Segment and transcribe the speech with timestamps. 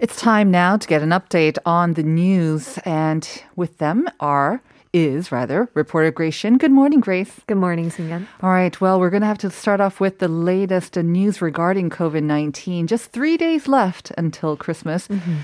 [0.00, 4.60] It's time now to get an update on the news, and with them are
[4.92, 6.58] is rather reporter Grace Shin.
[6.58, 7.40] Good morning, Grace.
[7.46, 8.26] Good morning, Singan.
[8.42, 8.80] All right.
[8.80, 12.88] Well, we're going to have to start off with the latest news regarding COVID nineteen.
[12.88, 15.06] Just three days left until Christmas.
[15.06, 15.36] Mm-hmm.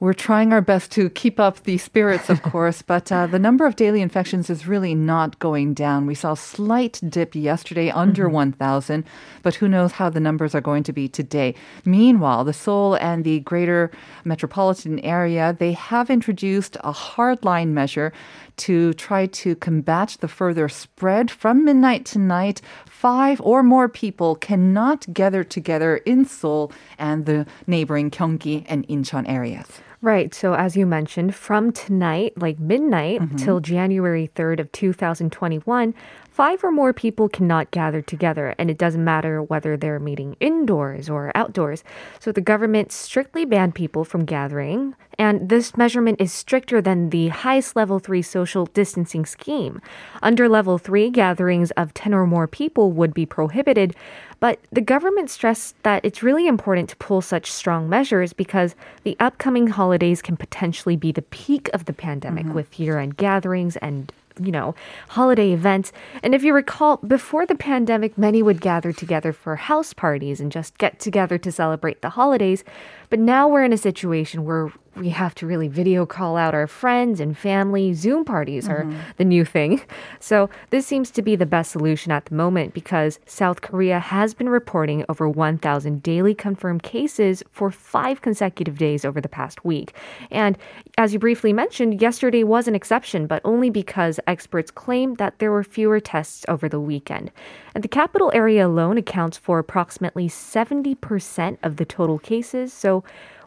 [0.00, 3.66] We're trying our best to keep up the spirits, of course, but uh, the number
[3.66, 6.06] of daily infections is really not going down.
[6.06, 8.54] We saw a slight dip yesterday under mm-hmm.
[8.54, 9.04] 1,000,
[9.42, 11.56] but who knows how the numbers are going to be today.
[11.84, 13.90] Meanwhile, the Seoul and the greater
[14.24, 18.12] metropolitan area, they have introduced a hardline measure
[18.58, 22.60] to try to combat the further spread from midnight tonight.
[22.86, 29.28] Five or more people cannot gather together in Seoul and the neighboring Gyeonggi and Incheon
[29.28, 29.80] areas.
[30.00, 30.32] Right.
[30.32, 33.36] So as you mentioned, from tonight, like midnight mm-hmm.
[33.36, 35.92] till January 3rd of 2021,
[36.30, 41.10] five or more people cannot gather together, and it doesn't matter whether they're meeting indoors
[41.10, 41.82] or outdoors.
[42.20, 47.28] So the government strictly banned people from gathering, and this measurement is stricter than the
[47.28, 49.82] highest level 3 social distancing scheme.
[50.22, 53.96] Under level 3, gatherings of 10 or more people would be prohibited,
[54.40, 59.16] but the government stressed that it's really important to pull such strong measures because the
[59.18, 62.54] upcoming holidays can potentially be the peak of the pandemic mm-hmm.
[62.54, 64.74] with year end gatherings and you know,
[65.08, 65.92] holiday events.
[66.22, 70.52] And if you recall, before the pandemic, many would gather together for house parties and
[70.52, 72.64] just get together to celebrate the holidays.
[73.10, 76.66] But now we're in a situation where we have to really video call out our
[76.66, 77.92] friends and family.
[77.94, 78.98] Zoom parties are mm-hmm.
[79.16, 79.80] the new thing.
[80.20, 84.34] So this seems to be the best solution at the moment because South Korea has
[84.34, 89.94] been reporting over 1,000 daily confirmed cases for five consecutive days over the past week.
[90.30, 90.58] And
[90.98, 95.52] as you briefly mentioned, yesterday was an exception, but only because experts claim that there
[95.52, 97.30] were fewer tests over the weekend.
[97.74, 102.72] And the capital area alone accounts for approximately 70% of the total cases.
[102.72, 102.97] So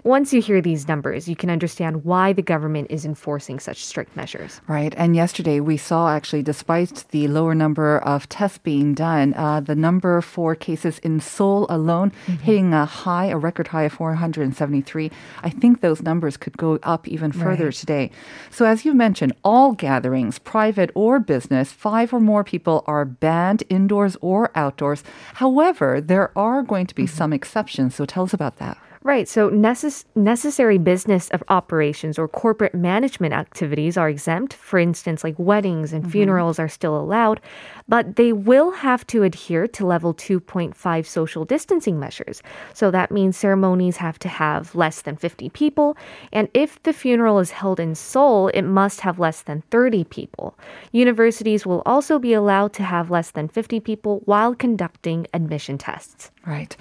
[0.03, 4.15] once you hear these numbers, you can understand why the government is enforcing such strict
[4.15, 4.59] measures.
[4.67, 4.93] Right.
[4.97, 9.75] And yesterday we saw actually, despite the lower number of tests being done, uh, the
[9.75, 12.41] number for cases in Seoul alone mm-hmm.
[12.41, 15.11] hitting a high, a record high of 473.
[15.43, 17.73] I think those numbers could go up even further right.
[17.73, 18.11] today.
[18.49, 23.63] So, as you mentioned, all gatherings, private or business, five or more people are banned
[23.69, 25.03] indoors or outdoors.
[25.35, 27.15] However, there are going to be mm-hmm.
[27.15, 27.95] some exceptions.
[27.95, 28.77] So, tell us about that.
[29.03, 29.27] Right.
[29.27, 34.53] So necess- necessary business of operations or corporate management activities are exempt.
[34.53, 36.11] For instance, like weddings and mm-hmm.
[36.11, 37.41] funerals are still allowed,
[37.87, 42.43] but they will have to adhere to level 2.5 social distancing measures.
[42.75, 45.97] So that means ceremonies have to have less than 50 people.
[46.31, 50.55] And if the funeral is held in Seoul, it must have less than 30 people.
[50.91, 56.29] Universities will also be allowed to have less than 50 people while conducting admission tests.
[56.45, 56.77] Right.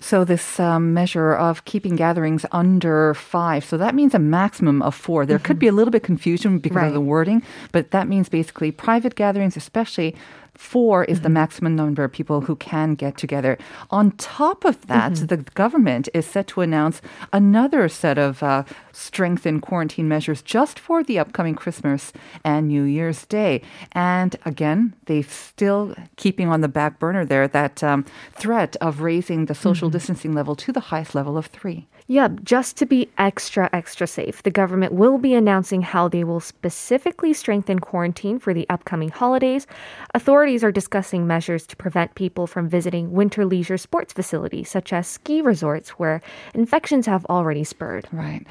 [0.00, 4.94] So this um, measure of keeping gatherings under five, so that means a maximum of
[4.94, 5.26] four.
[5.26, 5.44] There mm-hmm.
[5.44, 6.88] could be a little bit confusion because right.
[6.88, 10.16] of the wording, but that means basically private gatherings, especially
[10.54, 11.22] Four is mm-hmm.
[11.24, 13.58] the maximum number of people who can get together.
[13.90, 15.26] On top of that, mm-hmm.
[15.26, 17.00] the government is set to announce
[17.32, 22.12] another set of uh, strengthened quarantine measures just for the upcoming Christmas
[22.44, 23.62] and New Year's Day.
[23.92, 29.46] And again, they're still keeping on the back burner there that um, threat of raising
[29.46, 29.96] the social mm-hmm.
[29.96, 31.86] distancing level to the highest level of three.
[32.10, 36.40] Yeah, just to be extra, extra safe, the government will be announcing how they will
[36.40, 39.64] specifically strengthen quarantine for the upcoming holidays.
[40.12, 45.06] Authorities are discussing measures to prevent people from visiting winter leisure sports facilities, such as
[45.06, 46.20] ski resorts, where
[46.52, 48.08] infections have already spurred.
[48.10, 48.44] Right.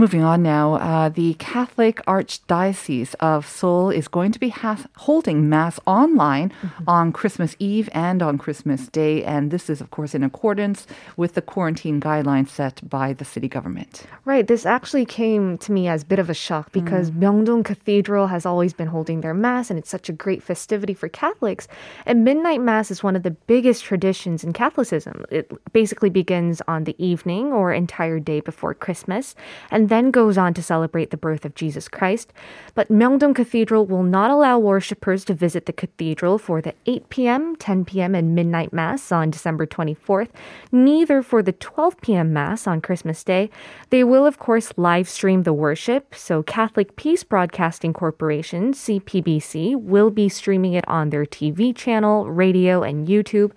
[0.00, 5.48] Moving on now, uh, the Catholic Archdiocese of Seoul is going to be ha- holding
[5.48, 6.84] Mass online mm-hmm.
[6.86, 9.24] on Christmas Eve and on Christmas Day.
[9.24, 10.86] And this is, of course, in accordance
[11.16, 14.04] with the quarantine guidelines set by the city government.
[14.24, 14.46] Right.
[14.46, 17.18] This actually came to me as a bit of a shock because mm.
[17.18, 21.08] Myeongdong Cathedral has always been holding their Mass, and it's such a great festivity for
[21.08, 21.66] Catholics.
[22.06, 25.24] And Midnight Mass is one of the biggest traditions in Catholicism.
[25.28, 29.34] It basically begins on the evening or entire day before Christmas.
[29.72, 32.32] And then goes on to celebrate the birth of Jesus Christ.
[32.74, 37.56] But Myeongdong Cathedral will not allow worshippers to visit the cathedral for the 8 p.m.,
[37.56, 40.28] 10 p.m., and midnight mass on December 24th,
[40.72, 42.32] neither for the 12 p.m.
[42.32, 43.50] mass on Christmas Day.
[43.90, 50.10] They will, of course, live stream the worship, so Catholic Peace Broadcasting Corporation, CPBC, will
[50.10, 53.52] be streaming it on their TV channel, radio, and YouTube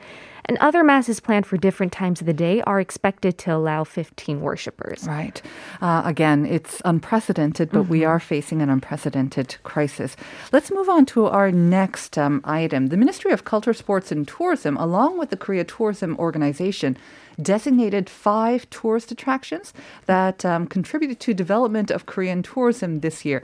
[0.45, 4.41] and other masses planned for different times of the day are expected to allow 15
[4.41, 5.05] worshippers.
[5.05, 5.41] Right.
[5.81, 7.91] Uh, again, it's unprecedented, but mm-hmm.
[7.91, 10.15] we are facing an unprecedented crisis.
[10.51, 12.87] Let's move on to our next um, item.
[12.87, 16.97] The Ministry of Culture, Sports, and Tourism, along with the Korea Tourism Organization,
[17.41, 19.73] designated five tourist attractions
[20.05, 23.41] that um, contributed to development of Korean tourism this year.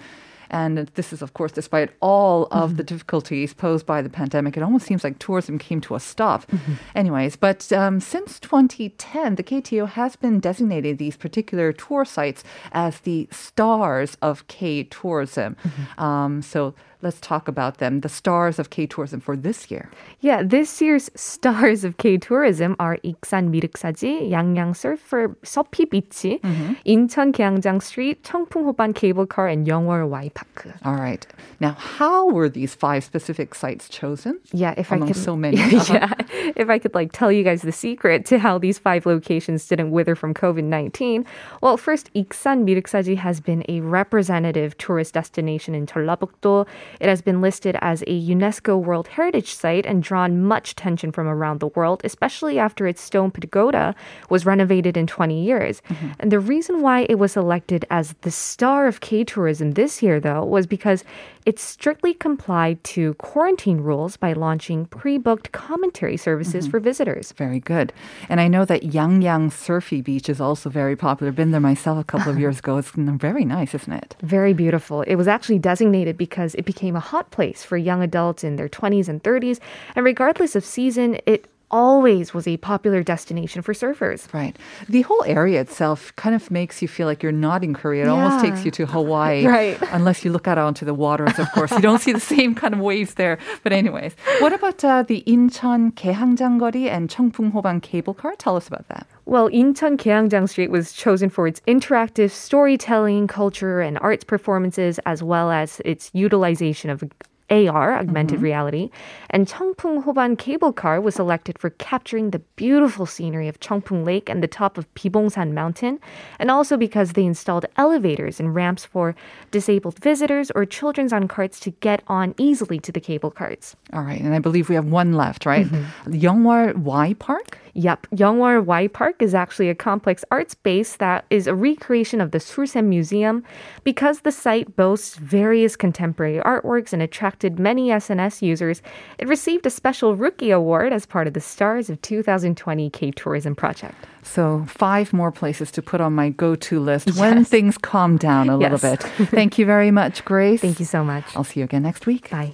[0.50, 2.78] And this is, of course, despite all of mm-hmm.
[2.78, 4.58] the difficulties posed by the pandemic.
[4.58, 6.46] It almost seems like tourism came to a stop.
[6.48, 6.74] Mm-hmm.
[6.96, 13.02] Anyways, but um, since 2010, the KTO has been designated these particular tour sites as
[13.02, 15.56] the stars of K tourism.
[15.64, 16.04] Mm-hmm.
[16.04, 18.01] Um, so let's talk about them.
[18.01, 19.91] The stars of K tourism for this year.
[20.21, 26.77] Yeah, this year's stars of K tourism are 익산 미륵사지, 양양 surfer, 서피 비치, mm-hmm.
[26.87, 30.69] 인천 계양장 street, 청풍호반 cable car, and 영월 Y Park.
[30.85, 31.27] All right.
[31.61, 34.39] Now, how were these five specific sites chosen?
[34.53, 35.61] Yeah, if I could, so many.
[35.61, 35.95] Uh-huh.
[35.95, 36.15] yeah,
[36.57, 39.91] if I could like tell you guys the secret to how these five locations didn't
[39.91, 41.25] wither from COVID nineteen.
[41.61, 46.67] Well, first, 익산 미륵사지 has been a representative tourist destination in 전라북도.
[47.00, 51.28] It has been listed as a UNESCO World Heritage Site and drawn much attention from
[51.28, 53.96] around the world, especially after its stone pagoda
[54.30, 55.82] was renovated in 20 years.
[55.90, 56.10] Mm-hmm.
[56.20, 60.20] And the reason why it was elected as the star of K tourism this year,
[60.20, 61.04] though, was because
[61.48, 66.72] it strictly complied to quarantine rules by launching pre booked commentary services mm-hmm.
[66.72, 67.32] for visitors.
[67.32, 67.94] Very good.
[68.28, 71.32] And I know that Yangyang Surfy Beach is also very popular.
[71.32, 72.76] Been there myself a couple of years ago.
[72.76, 74.18] It's very nice, isn't it?
[74.22, 75.04] Very beautiful.
[75.04, 78.68] It was actually designated because it became a hot place for young adults in their
[78.68, 79.60] 20s and 30s.
[79.96, 84.32] And regardless of season, it always was a popular destination for surfers.
[84.34, 84.58] Right.
[84.88, 88.04] The whole area itself kind of makes you feel like you're not in Korea.
[88.04, 88.12] It yeah.
[88.14, 89.46] almost takes you to Hawaii.
[89.58, 89.78] right.
[89.92, 91.72] Unless you look out onto the waters, of course.
[91.72, 93.38] you don't see the same kind of waves there.
[93.64, 98.36] But anyways, what about uh, the Incheon Gaehangjanggori and Cheongpung cable car?
[98.38, 99.08] Tell us about that.
[99.26, 105.22] Well, Incheon Gaehangjang Street was chosen for its interactive storytelling, culture, and arts performances, as
[105.22, 107.04] well as its utilization of
[107.50, 108.44] AR, augmented mm-hmm.
[108.44, 108.90] reality,
[109.30, 114.30] and Cheongpung Hoban cable car was selected for capturing the beautiful scenery of Cheongpung Lake
[114.30, 116.00] and the top of Bibongsan Mountain,
[116.40, 119.16] and also because they installed elevators and ramps for
[119.52, 123.76] disabled visitors or children on carts to get on easily to the cable cars.
[123.94, 125.66] All right, and I believe we have one left, right?
[125.66, 126.14] Mm-hmm.
[126.14, 127.60] Yeongwol Y Park?
[127.78, 132.32] Yep, Yeongwol Y Park is actually a complex art space that is a recreation of
[132.32, 133.44] the Sursen Museum.
[133.84, 138.82] Because the site boasts various contemporary artworks and attracted many SNS users,
[139.20, 143.56] it received a special Rookie Award as part of the Stars of 2020 K Tourism
[143.56, 144.08] project.
[144.24, 147.20] So, five more places to put on my go to list yes.
[147.20, 149.04] when things calm down a little bit.
[149.30, 150.62] Thank you very much, Grace.
[150.62, 151.26] Thank you so much.
[151.36, 152.32] I'll see you again next week.
[152.32, 152.54] Bye.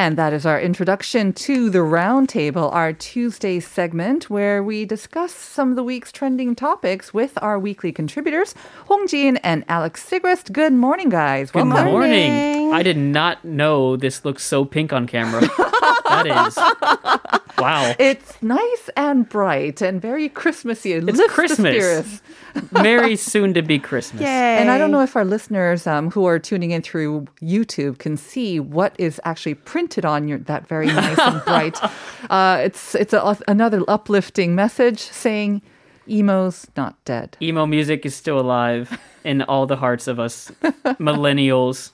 [0.00, 5.68] And that is our introduction to the Roundtable, our Tuesday segment where we discuss some
[5.68, 8.54] of the week's trending topics with our weekly contributors,
[8.86, 10.52] Hong Jin and Alex Sigrist.
[10.52, 11.50] Good morning, guys.
[11.50, 11.92] Good morning.
[11.92, 12.72] morning.
[12.72, 15.42] I did not know this looks so pink on camera.
[16.10, 17.40] that is.
[17.60, 17.94] Wow.
[17.98, 20.92] It's nice and bright and very Christmassy.
[20.92, 22.22] It it's Christmas.
[22.54, 24.22] Very soon to be Christmas.
[24.22, 24.56] Yay.
[24.58, 28.16] And I don't know if our listeners um, who are tuning in through YouTube can
[28.16, 31.78] see what is actually printed on your that very nice and bright.
[32.28, 35.62] Uh, it's it's a, another uplifting message saying
[36.08, 37.36] emo's not dead.
[37.42, 40.52] Emo music is still alive in all the hearts of us
[41.00, 41.92] millennials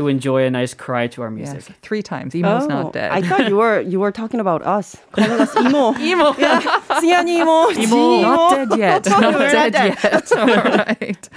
[0.00, 1.62] who enjoy a nice cry to our music.
[1.68, 2.34] Yes, three times.
[2.34, 3.10] Emo's oh, not dead.
[3.10, 5.94] I thought you were you were talking about us, calling us emo.
[5.98, 6.34] emo.
[6.38, 7.00] Yeah.
[7.00, 7.70] Sian emo.
[7.70, 8.22] Emo.
[8.22, 9.06] Not dead yet.
[9.10, 10.32] not dead, dead yet.
[10.32, 11.28] All right.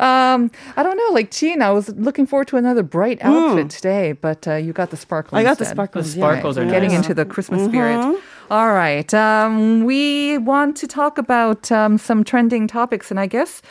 [0.00, 1.10] Um, I don't know.
[1.12, 3.70] Like Chin, I was looking forward to another bright outfit mm.
[3.70, 5.38] today, but uh, you got the sparkles.
[5.38, 6.06] I got the sparkles.
[6.06, 6.62] The sparkles yeah.
[6.62, 6.74] are nice.
[6.74, 7.70] getting into the Christmas mm-hmm.
[7.70, 8.22] spirit.
[8.50, 9.14] All right.
[9.14, 13.62] Um, we want to talk about um, some trending topics, and I guess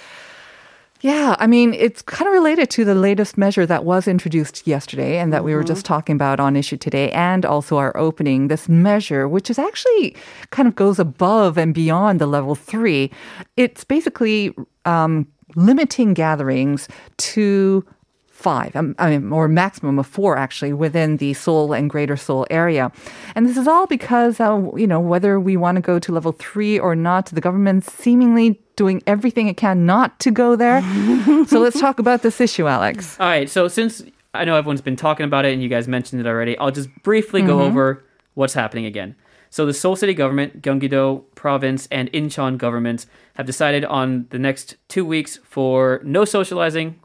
[1.01, 5.19] yeah, I mean, it's kind of related to the latest measure that was introduced yesterday
[5.19, 8.47] and that we were just talking about on issue today and also our opening.
[8.47, 10.15] This measure, which is actually
[10.49, 13.11] kind of goes above and beyond the level three,
[13.57, 16.87] it's basically um, limiting gatherings
[17.17, 17.85] to
[18.27, 22.47] five, um, I mean, or maximum of four actually within the Seoul and Greater Seoul
[22.49, 22.91] area.
[23.35, 26.31] And this is all because, uh, you know, whether we want to go to level
[26.31, 30.81] three or not, the government seemingly doing everything it can not to go there.
[31.47, 33.19] so let's talk about this issue, Alex.
[33.19, 34.01] All right, so since
[34.33, 36.89] I know everyone's been talking about it and you guys mentioned it already, I'll just
[37.03, 37.67] briefly go mm-hmm.
[37.67, 38.05] over
[38.35, 39.15] what's happening again.
[39.49, 44.75] So the Seoul City government, Gyeonggi-do province, and Incheon governments have decided on the next
[44.87, 46.99] two weeks for no socializing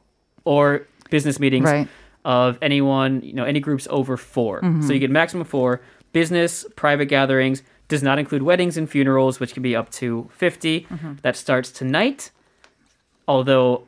[0.44, 1.88] or business meetings Right.
[2.24, 4.82] of anyone, you know, any groups over 4 mm-hmm.
[4.82, 5.80] So you get maximum four.
[6.12, 7.62] Business, private gatherings
[7.92, 10.80] does not include weddings and funerals, which can be up to 50.
[10.80, 11.12] Mm-hmm.
[11.20, 12.30] That starts tonight.
[13.28, 13.87] Although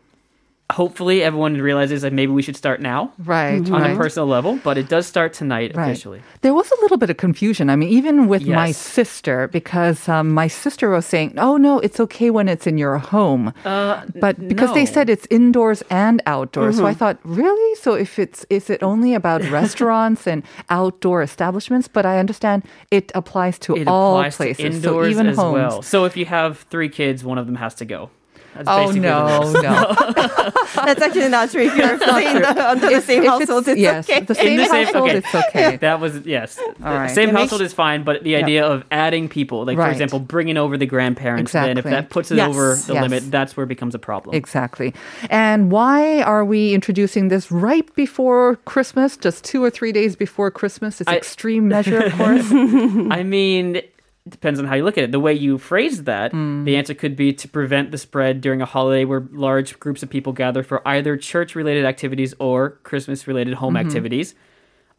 [0.72, 3.92] hopefully everyone realizes that maybe we should start now Right, on right.
[3.92, 5.90] a personal level, but it does start tonight Right.
[5.90, 6.22] officially.
[6.40, 7.68] There was a little bit of confusion.
[7.68, 12.00] I mean, even with my sister, because um, my sister was saying, "Oh no, it's
[12.00, 16.76] okay when it's in your home," Uh, but because they said it's indoors and outdoors,
[16.78, 17.74] so I thought, really?
[17.76, 21.88] So if it's is it only about restaurants and outdoor establishments?
[21.88, 25.36] But I understand it applies to it all applies places, to so indoors even as
[25.36, 25.52] homes.
[25.52, 25.82] well.
[25.82, 28.10] So if you have three kids, one of them has to go.
[28.54, 29.94] That's Oh no, no!
[30.74, 31.62] That's actually not true.
[31.62, 34.20] If you're staying the, under the same If household, it's yes, okay.
[34.20, 35.18] the same the same- household, okay.
[35.18, 35.76] it's okay.
[35.78, 36.58] That was yes.
[36.58, 37.10] All right.
[37.10, 40.18] Same It makes- household is fine, but the idea of adding people, like for example,
[40.20, 42.48] bringing over the grandparents, then if that puts it Yes.
[42.48, 43.02] over the Yes.
[43.02, 44.34] limit, that's where it becomes a problem.
[44.36, 44.94] Exactly.
[45.30, 50.50] And why are we introducing this right before Christmas, just two or three days before
[50.50, 51.00] Christmas?
[51.00, 52.46] It's I- extreme measure, of course.
[52.52, 53.93] I mean, it
[54.28, 55.12] depends on how you look at it.
[55.12, 56.64] The way you phrase that, Hmm.
[56.64, 60.08] the answer could be to prevent the spread during a holiday where large groups of
[60.08, 63.86] people gather for either church related activities or Christmas related home Mm-hmm.
[63.86, 64.34] activities.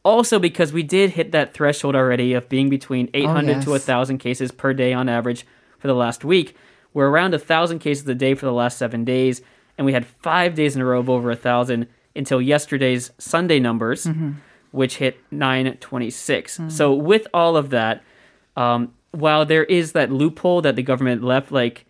[0.03, 3.87] Also, because we did hit that threshold already of being between 800 to Oh, yes.
[3.87, 5.43] 1,000 cases per day on average
[5.79, 6.55] for the last week.
[6.93, 9.41] We're around 1,000 cases a day for the last seven days,
[9.77, 14.05] and we had five days in a row of over 1,000 until yesterday's Sunday numbers,
[14.05, 14.31] Mm-hmm.
[14.71, 16.57] which hit 926.
[16.59, 16.71] Mm.
[16.71, 18.03] So, with all of that,
[18.55, 21.85] um, while there is that loophole that the government left, like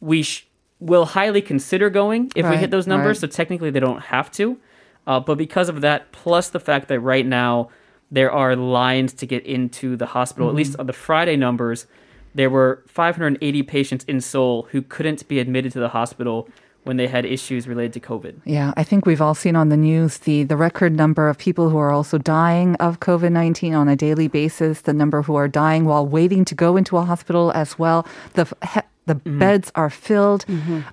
[0.00, 0.46] we sh-
[0.80, 3.22] will highly consider going if we hit those numbers.
[3.22, 3.30] right.
[3.32, 4.58] So technically, they don't have to.
[5.06, 7.70] Uh, but because of that, plus the fact that right now
[8.10, 10.54] there are lines to get into the hospital, Mm-hmm.
[10.54, 11.86] at least on the Friday numbers,
[12.34, 16.48] there were 580 patients in Seoul who couldn't be admitted to the hospital
[16.86, 18.36] when they had issues related to COVID.
[18.44, 21.68] Yeah, I think we've all seen on the news the, the record number of people
[21.68, 25.48] who are also dying of COVID 19 on a daily basis, the number who are
[25.48, 28.06] dying while waiting to go into a hospital as well.
[28.34, 28.46] The,
[29.06, 30.44] the beds are filled.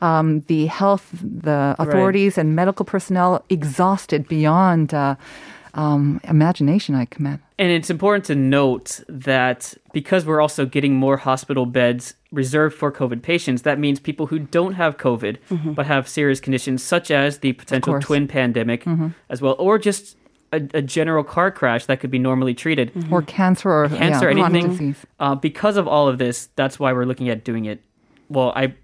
[0.01, 5.15] Um, the health, the authorities, and medical personnel exhausted beyond uh,
[5.73, 7.39] um, imagination, I command.
[7.57, 12.91] And it's important to note that because we're also getting more hospital beds reserved for
[12.91, 15.37] COVID patients, that means people who don't have COVID
[15.75, 18.85] but have serious conditions such as the potential twin pandemic
[19.29, 20.17] as well, or just
[20.51, 22.91] a, a general car crash that could be normally treated.
[23.11, 24.95] Or cancer or Cancer, yeah, anything.
[25.19, 27.81] Uh, because of all of this, that's why we're looking at doing it.
[28.29, 28.75] Well, I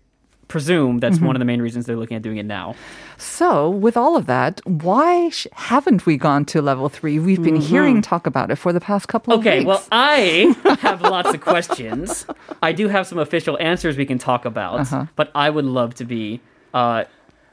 [0.50, 2.76] presume that's one of the main reasons they're looking at doing it now.
[3.18, 7.20] So, with all of that, why sh- haven't we gone to level three?
[7.20, 9.48] We've been hearing talk about it for the past couple of weeks.
[9.48, 12.26] Okay, well, I have lots of questions.
[12.62, 15.06] I do have some official answers we can talk about, Uh-huh.
[15.16, 16.42] but I would love to be.
[16.74, 17.06] Uh,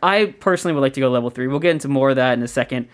[0.03, 1.47] I personally would like to go level three.
[1.47, 2.89] We'll get into more of that in a second.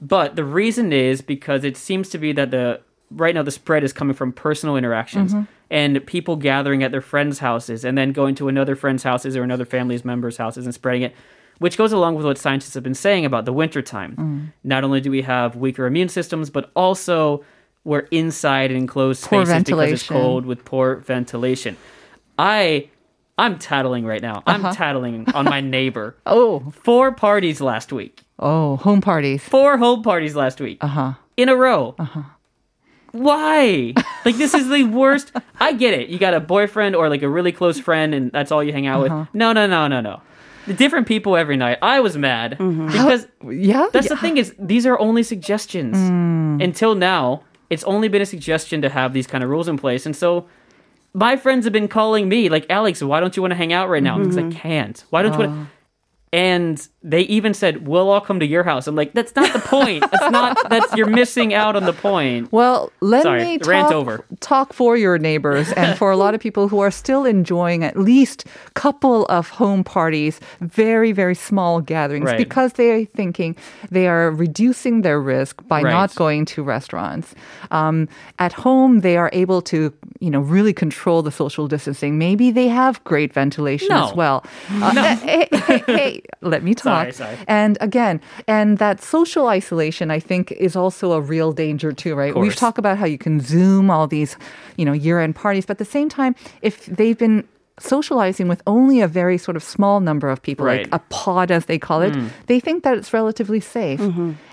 [0.00, 3.82] But the reason is because it seems to be that the right now the spread
[3.84, 5.44] is coming from personal interactions Mm-hmm.
[5.70, 9.42] And people gathering at their friends' houses and then going to another friend's houses or
[9.42, 11.14] another family's members' houses and spreading it.
[11.58, 14.14] Which goes along with what scientists have been saying about the wintertime.
[14.16, 14.52] Mm.
[14.64, 17.44] Not only do we have weaker immune systems, but also
[17.84, 21.76] we're inside in enclosed Poor spaces because it's cold with poor ventilation.
[22.38, 22.88] I
[23.36, 24.42] I'm tattling right now.
[24.46, 24.74] I'm Uh-huh.
[24.74, 26.16] tattling on my neighbor.
[26.26, 28.22] oh, Four parties last week.
[28.38, 29.42] oh, home parties.
[29.42, 31.12] Four home parties last week Uh huh.
[31.36, 31.96] in a row.
[33.12, 33.94] Why?
[34.24, 35.32] Like this is the worst.
[35.60, 36.08] I get it.
[36.08, 38.86] You got a boyfriend or like a really close friend, and that's all you hang
[38.86, 39.20] out Uh-huh.
[39.20, 39.28] with.
[39.34, 40.20] No, no, no, no, no.
[40.76, 41.78] Different people every night.
[41.80, 43.86] I was mad because Yeah.
[43.92, 44.14] that's yeah.
[44.14, 45.96] the thing is these are only suggestions.
[45.96, 46.62] Mm.
[46.62, 50.04] Until now, it's only been a suggestion to have these kind of rules in place,
[50.04, 50.46] and so
[51.14, 53.88] my friends have been calling me like Alex, why don't you want to hang out
[53.88, 54.18] right now?
[54.18, 55.02] Because I can't.
[55.10, 55.44] Why don't you?
[55.46, 55.48] Oh.
[55.48, 55.68] Want
[56.32, 59.60] and they even said, "We'll all come to your house." I'm like, "That's not the
[59.60, 60.04] point.
[60.10, 60.56] That's not.
[60.68, 64.24] That's you're missing out on the point." Well, let Sorry, me talk, over.
[64.40, 67.96] talk for your neighbors and for a lot of people who are still enjoying at
[67.96, 68.44] least
[68.74, 72.38] couple of home parties, very very small gatherings Right.
[72.38, 73.56] because they are thinking
[73.90, 75.90] they are reducing their risk by Right.
[75.92, 77.34] not going to restaurants.
[77.70, 78.08] Um,
[78.38, 82.18] at home, they are able to you know really control the social distancing.
[82.18, 84.08] Maybe they have great ventilation No.
[84.08, 84.44] as well.
[84.82, 87.12] Uh, hey, hey, hey, let me talk.
[87.12, 87.36] Sorry, sorry.
[87.46, 92.34] And again, and that social isolation, I think, is also a real danger too, right?
[92.36, 94.36] We've talked about how you can Zoom all these,
[94.76, 97.44] you know, year-end parties, but at the same time, if they've been
[97.80, 100.90] socializing with only a very sort of small number of people, like Right.
[100.90, 100.96] Mm.
[100.96, 102.12] a pod as they call it,
[102.46, 104.00] they think that it's relatively safe.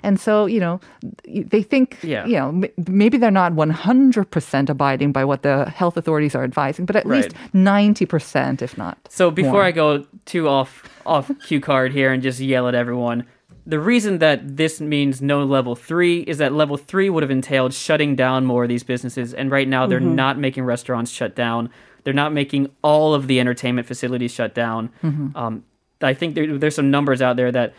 [0.03, 0.79] And so, you know,
[1.27, 2.24] they think, Yeah.
[2.27, 6.86] you know, m- maybe they're not 100% abiding by what the health authorities are advising,
[6.86, 7.24] but at Right.
[7.24, 8.98] least 90%, if not.
[9.10, 9.63] So before more.
[9.63, 13.25] I go too off off cue card here and just yell at everyone,
[13.65, 17.74] the reason that this means no level three is that level three would have entailed
[17.74, 21.69] shutting down more of these businesses, and right now they're not making restaurants shut down.
[22.03, 24.91] They're not making all of the entertainment facilities shut down.
[25.35, 25.63] Um,
[26.01, 27.74] I think there, there's some numbers out there that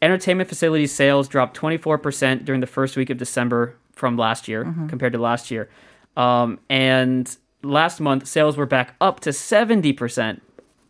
[0.00, 5.12] entertainment facilities sales dropped 24% during the first week of December from last year compared
[5.14, 5.68] to last year.
[6.16, 10.40] Um, and last month, sales were back up to 70%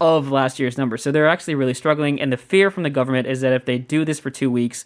[0.01, 1.03] of last year's numbers.
[1.03, 2.21] So they're actually really struggling.
[2.21, 4.85] And the fear from the government is that if they do this for two weeks,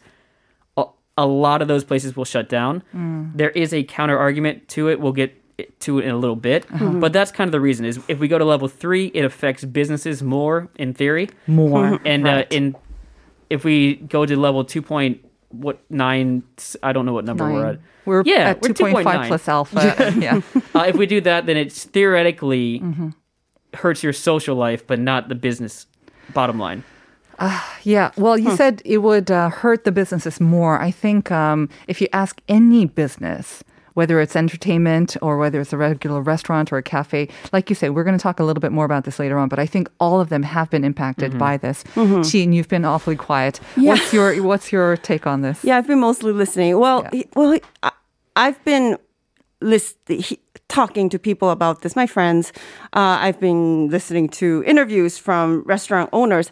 [0.76, 0.84] a,
[1.18, 2.82] a lot of those places will shut down.
[3.34, 5.00] There is a counter argument to it.
[5.00, 5.36] We'll get
[5.80, 6.66] to it in a little bit.
[6.70, 9.64] But that's kind of the reason is if we go to level three, it affects
[9.64, 11.28] businesses more in theory.
[11.46, 12.00] More.
[12.06, 12.76] And uh, in
[13.50, 16.44] if we go to level two point what nine
[16.82, 17.78] I don't know what number we're at.
[18.06, 19.26] We're Yeah, at we're 2.5 2.9.
[19.26, 20.14] plus alpha.
[20.18, 20.40] yeah.
[20.74, 23.08] Uh, if we do that, then it's theoretically Mm-hmm.
[23.74, 25.86] Hurts your social life, but not the business
[26.34, 26.82] bottom line.
[27.84, 28.10] Yeah.
[28.18, 30.78] Well, you said it would uh, hurt the businesses more.
[30.78, 35.76] I think um, if you ask any business, whether it's entertainment or whether it's a
[35.78, 38.72] regular restaurant or a cafe, like you say, we're going to talk a little bit
[38.72, 39.48] more about this later on.
[39.48, 41.82] But I think all of them have been impacted by this.
[41.94, 43.58] Jiin, you've been awfully quiet.
[43.76, 43.92] Yeah.
[43.92, 45.64] What's your What's your take on this?
[45.64, 46.78] Yeah, I've been mostly listening.
[46.78, 47.10] Well, Yeah.
[47.20, 47.90] he- well, I,
[48.36, 48.98] I've been
[49.60, 51.96] list, he, talking to people about this.
[51.96, 52.52] My friends,
[52.92, 56.50] uh, I've been listening to interviews from restaurant owners.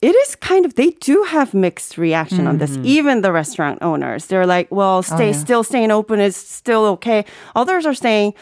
[0.00, 2.76] It is kind of they do have mixed reaction on this.
[2.82, 5.44] Even the restaurant owners, they're like, "Well, stay yeah.
[5.44, 8.34] still staying open is still okay." Others are saying,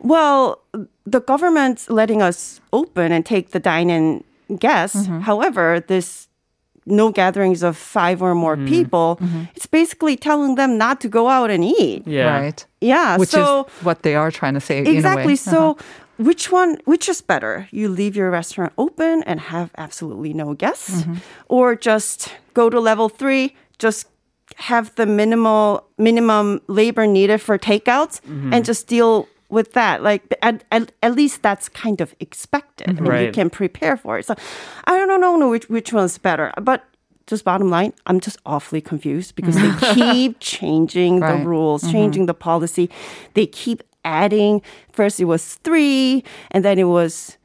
[0.00, 0.62] "Well,
[1.06, 4.24] the government's letting us open and take the dine-in
[4.58, 5.06] guests.
[5.06, 6.28] However, this
[6.86, 9.18] no gatherings of five or more people,
[9.54, 12.06] it's basically telling them not to go out and eat.
[12.06, 12.40] Yeah.
[12.40, 12.66] Right.
[12.80, 13.16] Yeah.
[13.18, 14.78] Which so is what they are trying to say.
[14.78, 15.00] exactly.
[15.00, 15.32] In a way.
[15.34, 15.50] Uh-huh.
[15.50, 15.78] So
[16.18, 17.68] which one which is better?
[17.72, 21.14] You leave your restaurant open and have absolutely no guests Mm-hmm.
[21.48, 24.06] or just go to level 3, just
[24.56, 28.52] have the minimal minimum labor needed for takeouts Mm-hmm.
[28.54, 32.88] and just deal with that like at, at, at least that's kind of expected.
[32.88, 33.32] And you Right.
[33.32, 34.26] can prepare for it.
[34.26, 34.34] So
[34.84, 36.52] i don't know, which, which one's better.
[36.60, 36.84] But
[37.26, 41.32] just bottom line i'm just awfully confused because they keep changing Right.
[41.42, 42.88] the rules changing the policy.
[43.34, 47.36] They keep adding first it was three and then it was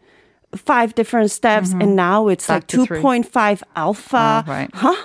[0.55, 4.17] five different steps and now it's Back like 2.5 alpha.
[4.17, 4.69] Ah, right.
[4.73, 4.95] huh?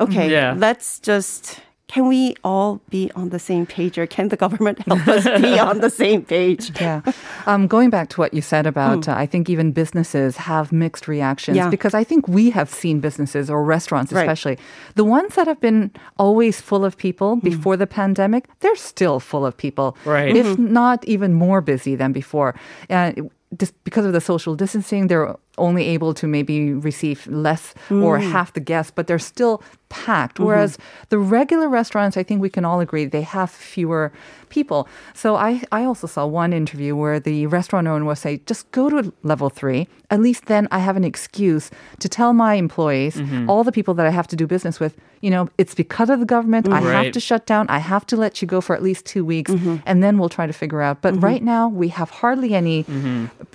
[0.00, 0.54] Okay Yeah.
[0.56, 5.06] let's just can we all be on the same page or can the government help
[5.06, 7.02] us be on the same page Yeah.
[7.46, 11.06] Um, going back to what you said about, uh, I think even businesses have mixed
[11.08, 11.56] reactions.
[11.58, 11.68] Yeah.
[11.68, 14.22] because I think we have seen businesses or restaurants, Right.
[14.22, 14.56] especially
[14.94, 17.40] the ones that have been always full of people Hmm.
[17.50, 19.96] before the pandemic, they're still full of people.
[20.06, 20.34] Right.
[20.34, 20.72] If Mm-hmm.
[20.72, 22.54] not even more busy than before.
[22.88, 23.12] Uh,
[23.56, 28.32] just because of the social distancing, they're only able to maybe receive less or Mm.
[28.32, 30.36] half the guests, but they're still packed.
[30.36, 30.46] Mm-hmm.
[30.46, 34.12] Whereas the regular restaurants, I think we can all agree they have fewer
[34.48, 34.88] people.
[35.14, 38.90] So I, I also saw one interview where the restaurant owner was say, just go
[38.90, 39.86] to level three.
[40.10, 43.48] At least then I have an excuse to tell my employees, mm-hmm.
[43.48, 46.20] all the people that I have to do business with, you know, it's because of
[46.20, 46.68] the government.
[46.68, 47.04] I mm-hmm.
[47.04, 47.66] have to shut down.
[47.68, 49.50] I have to let you go for at least two weeks,
[49.86, 51.00] and then we'll try to figure out.
[51.00, 52.84] But right now, we have hardly any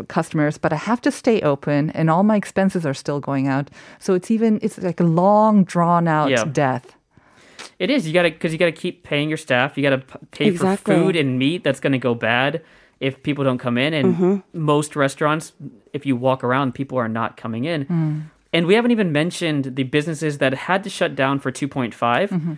[0.08, 3.70] customers, but I have to stay open, and all my expenses are still going out.
[4.00, 6.44] So it's even it's like a long, drawn out Yeah.
[6.46, 6.96] death.
[7.78, 8.08] It is.
[8.08, 9.78] You got to because you got to keep paying your staff.
[9.78, 10.96] You got to p- pay Exactly.
[10.96, 12.62] for food and meat that's going to go bad
[13.00, 13.94] if people don't come in.
[13.94, 14.36] And Mm-hmm.
[14.54, 15.54] most restaurants,
[15.94, 17.86] if you walk around, people are not coming in.
[17.86, 18.22] Mm.
[18.52, 21.94] And we haven't even mentioned the businesses that had to shut down for 2.5.
[22.30, 22.54] Mm-hmm.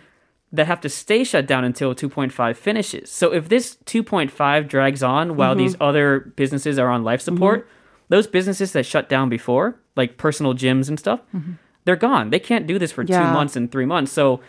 [0.54, 3.10] that have to stay shut down until 2.5 finishes.
[3.10, 7.70] So if this 2.5 drags on while these other businesses are on life support,
[8.12, 11.54] those businesses that shut down before, like personal gyms and stuff, mm-hmm.
[11.86, 12.30] they're gone.
[12.30, 14.12] They can't do this for two months and three months.
[14.12, 14.42] So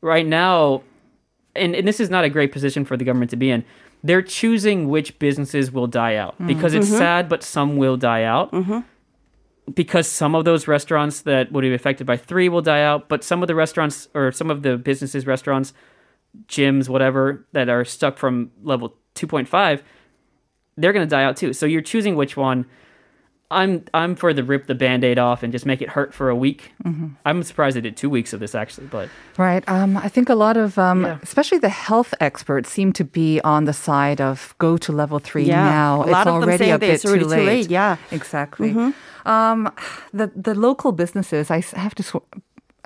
[0.00, 0.82] right now,
[1.54, 3.62] and, and this is not a great position for the government to be in.
[4.02, 6.46] They're choosing which businesses will die out mm.
[6.46, 6.96] because it's mm-hmm.
[6.96, 8.52] sad, but some will die out.
[8.52, 8.80] Mm-hmm.
[9.74, 13.22] Because some of those restaurants that would be affected by three will die out, but
[13.22, 15.74] some of the restaurants or some of the businesses, restaurants,
[16.48, 19.82] gyms, whatever, that are stuck from level 2.5,
[20.78, 21.52] they're going to die out too.
[21.52, 22.64] So you're choosing which one.
[23.50, 26.36] I'm I'm for the rip the band-aid off and just make it hurt for a
[26.36, 26.72] week.
[27.26, 29.08] I'm surprised they did two weeks of this actually, but
[29.38, 29.64] Right.
[29.68, 31.18] Um, I think a lot of, um, Yeah.
[31.22, 35.44] especially the health experts, seem to be on the side of go to level three
[35.44, 35.64] Yeah.
[35.64, 35.96] now.
[35.96, 37.46] A lot it's of them already saying a that bit it's already too too late.
[37.46, 37.96] late, yeah.
[38.12, 38.70] exactly.
[39.26, 39.70] Um,
[40.12, 42.02] the the local businesses, I have to.
[42.02, 42.26] Sw-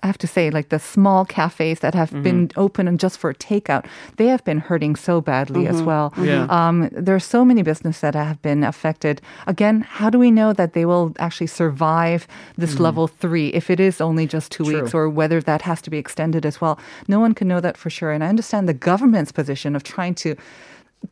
[0.04, 2.60] I have to say, like the small cafes that have been mm-hmm.
[2.60, 3.86] open and just for takeout,
[4.18, 5.86] they have been hurting so badly as mm-hmm.
[5.86, 6.12] well.
[6.18, 6.46] Yeah.
[6.50, 9.22] Um, there are so many businesses that have been affected.
[9.46, 12.82] Again, how do we know that they will actually survive this mm-hmm.
[12.82, 14.82] level three if it is only just two True.
[14.82, 16.78] weeks, or whether that has to be extended as well?
[17.08, 18.12] No one can know that for sure.
[18.12, 20.36] And I understand the government's position of trying to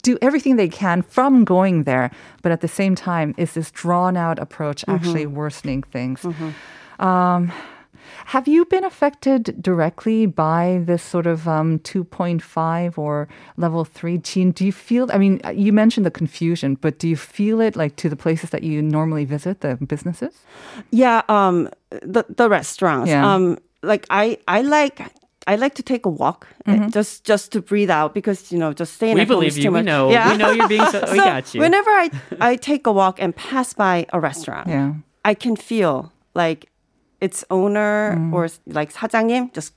[0.03, 2.11] do everything they can from going there,
[2.43, 6.27] but at the same time, is this drawn out approach actually worsening things?
[6.99, 7.53] Um,
[8.27, 14.55] have you been affected directly by this sort of um, 2.5 or level 3 Jiin?
[14.55, 17.97] Do you feel, I mean, you mentioned the confusion, but do you feel it like
[17.97, 20.35] to the places that you normally visit, the businesses?
[20.91, 23.09] Yeah, um, the the restaurants.
[23.11, 23.35] Yeah.
[23.35, 25.01] Um, like I I like.
[25.49, 28.73] I like to take a walk uh, just just to breathe out because you know
[28.73, 29.65] just staying we at home believe is you.
[29.65, 29.87] too We much.
[29.87, 30.09] know.
[30.11, 30.31] Yeah.
[30.31, 31.01] We know you're being so.
[31.11, 31.61] we got you.
[31.61, 34.95] Whenever I I take a walk and pass by a restaurant, Yeah.
[35.25, 36.69] I can feel like
[37.22, 38.34] its owner Mm.
[38.34, 39.74] or like 사장님 just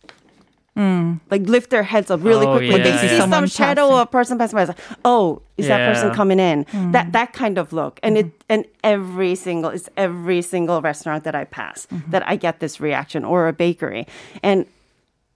[1.30, 3.18] like lift their heads up really Oh, quick when they yeah, see yeah.
[3.18, 4.00] some Someone shadow passing.
[4.00, 4.62] of a person passing by.
[4.62, 6.14] It's like, oh, is that person Yeah.
[6.14, 6.64] coming in?
[6.72, 6.92] Mm.
[6.92, 11.34] That that kind of look, and it and every single it's every single restaurant that
[11.34, 12.10] I pass Mm-hmm.
[12.12, 14.06] that I get this reaction or a bakery,
[14.42, 14.64] and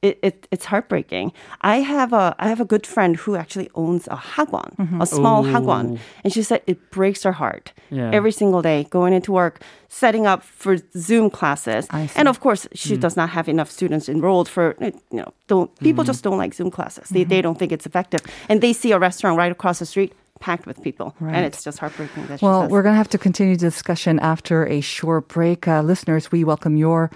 [0.01, 1.33] it, it it's heartbreaking.
[1.61, 5.01] I have a I have a good friend who actually owns a hagwon, Mm-hmm.
[5.01, 5.51] a small Ooh.
[5.53, 8.11] hagwon, and she said it breaks her heart Yeah.
[8.13, 12.95] every single day going into work, setting up for Zoom classes, and of course she
[12.95, 13.01] Mm.
[13.01, 16.11] does not have enough students enrolled for you know don't people Mm-hmm.
[16.11, 17.09] just don't like Zoom classes.
[17.09, 20.13] They they don't think it's effective, and they see a restaurant right across the street
[20.39, 21.35] packed with people, Right.
[21.35, 22.27] and it's just heartbreaking.
[22.27, 25.67] That Well, we're going to have to continue the discussion after a short break.
[25.67, 27.09] Uh, listeners, we welcome your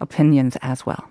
[0.00, 1.02] opinions as well.